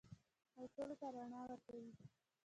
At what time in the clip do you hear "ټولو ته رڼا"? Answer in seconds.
0.75-1.41